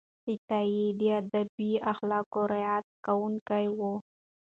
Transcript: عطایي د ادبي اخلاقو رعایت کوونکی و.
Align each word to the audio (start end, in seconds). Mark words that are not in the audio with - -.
عطایي 0.29 0.85
د 0.99 1.01
ادبي 1.21 1.71
اخلاقو 1.91 2.41
رعایت 2.53 2.87
کوونکی 3.05 3.65
و. 3.77 3.79